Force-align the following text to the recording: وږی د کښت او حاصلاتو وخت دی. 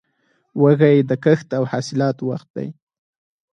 وږی 0.61 0.97
د 1.09 1.11
کښت 1.23 1.47
او 1.57 1.63
حاصلاتو 1.71 2.23
وخت 2.31 2.47
دی. 2.57 2.67